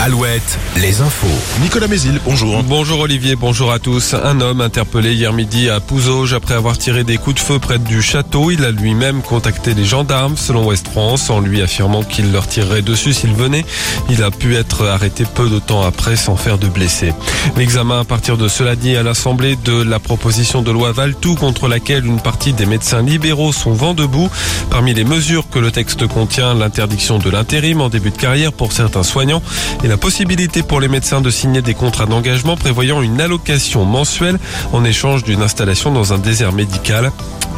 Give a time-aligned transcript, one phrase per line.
[0.00, 1.26] Alouette, les infos.
[1.60, 2.62] Nicolas Mézil, bonjour.
[2.62, 4.14] Bonjour Olivier, bonjour à tous.
[4.14, 7.80] Un homme interpellé hier midi à Pouzauges après avoir tiré des coups de feu près
[7.80, 8.52] du château.
[8.52, 12.82] Il a lui-même contacté les gendarmes selon Ouest France en lui affirmant qu'il leur tirerait
[12.82, 13.64] dessus s'il venait.
[14.08, 17.12] Il a pu être arrêté peu de temps après sans faire de blessés.
[17.56, 21.66] L'examen à partir de cela dit à l'Assemblée de la proposition de loi Valtou contre
[21.66, 24.30] laquelle une partie des médecins libéraux sont vent debout.
[24.70, 28.70] Parmi les mesures que le texte contient, l'interdiction de l'intérim en début de carrière pour
[28.70, 29.42] certains soignants
[29.82, 34.38] et la possibilité pour les médecins de signer des contrats d'engagement prévoyant une allocation mensuelle
[34.72, 37.12] en échange d'une installation dans un désert médical.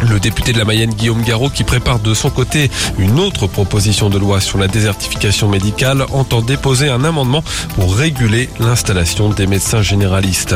[0.09, 4.09] Le député de la Mayenne Guillaume Garot qui prépare de son côté une autre proposition
[4.09, 9.83] de loi sur la désertification médicale entend déposer un amendement pour réguler l'installation des médecins
[9.83, 10.55] généralistes.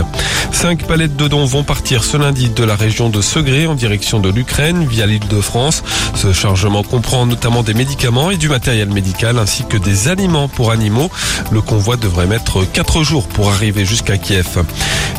[0.50, 4.18] Cinq palettes de dons vont partir ce lundi de la région de Segré en direction
[4.18, 5.82] de l'Ukraine via l'île de France.
[6.14, 10.70] Ce chargement comprend notamment des médicaments et du matériel médical ainsi que des aliments pour
[10.70, 11.10] animaux.
[11.64, 14.62] Convoi devrait mettre quatre jours pour arriver jusqu'à Kiev.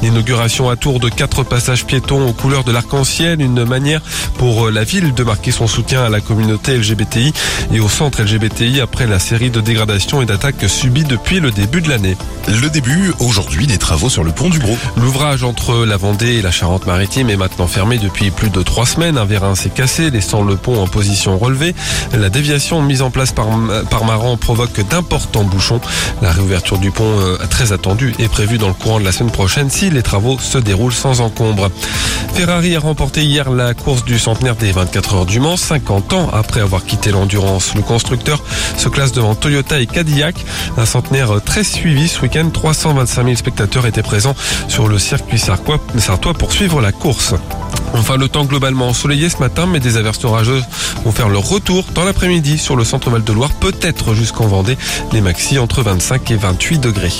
[0.02, 4.02] L'inauguration à tour de quatre passages piétons aux couleurs de l'arc-en-ciel, une manière
[4.38, 7.34] pour la ville de marquer son soutien à la communauté LGBTI
[7.74, 11.82] et au centre LGBTI après la série de dégradations et d'attaques subies depuis le début
[11.82, 12.18] de l'année.
[12.48, 14.78] Le début aujourd'hui des travaux sur le pont du Brou.
[14.98, 19.18] L'ouvrage entre la Vendée et la Charente-Maritime est maintenant fermé depuis plus de trois semaines.
[19.18, 21.74] Un vérin s'est cassé, laissant le pont en position relevée.
[22.14, 23.48] La déviation mise en place par,
[23.90, 25.82] par Maran provoque d'importants bouchons.
[26.22, 29.32] La réouverture du pont, euh, très attendue, est prévue dans le courant de la semaine
[29.32, 31.70] prochaine si les travaux se déroulent sans encombre.
[32.34, 36.30] Ferrari a remporté hier la course du centenaire des 24 heures du Mans, 50 ans
[36.34, 37.74] après avoir quitté l'endurance.
[37.76, 38.44] Le constructeur
[38.78, 40.36] se classe devant Toyota et Cadillac.
[40.78, 42.50] Un centenaire très suivi ce week-end.
[42.50, 44.36] 325 000 spectateurs étaient présents
[44.68, 45.80] sur le circuit sartois
[46.34, 47.34] pour suivre la course.
[47.94, 50.66] Enfin, le temps globalement ensoleillé ce matin, mais des averses orageuses
[51.04, 54.78] vont faire leur retour dans l'après-midi sur le centre Val de Loire, peut-être jusqu'en Vendée.
[55.12, 57.14] Les maxi entre 25 et 28 degrés.